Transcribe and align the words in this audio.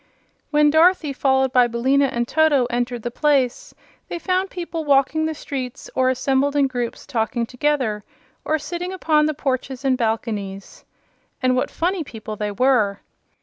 When 0.49 0.71
Dorothy, 0.71 1.13
followed 1.13 1.53
by 1.53 1.67
Billina 1.67 2.05
and 2.07 2.27
Toto, 2.27 2.65
entered 2.71 3.03
the 3.03 3.11
place, 3.11 3.71
they 4.07 4.17
found 4.17 4.49
people 4.49 4.83
walking 4.83 5.27
the 5.27 5.35
streets 5.35 5.91
or 5.93 6.09
assembled 6.09 6.55
in 6.55 6.65
groups 6.65 7.05
talking 7.05 7.45
together, 7.45 8.03
or 8.43 8.57
sitting 8.57 8.91
upon 8.91 9.27
the 9.27 9.35
porches 9.35 9.85
and 9.85 9.95
balconies. 9.95 10.85
And 11.43 11.55
what 11.55 11.69
funny 11.69 12.03
people 12.03 12.35
they 12.35 12.49
were! 12.51 13.01